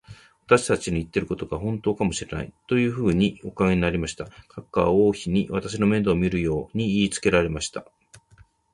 [0.47, 4.23] 私たちの言ってることが、ほんとかもしれない、というふうにお考えになりました。
[4.49, 7.85] 陛下は王妃に、私の面倒をよくみるように言いつけられました。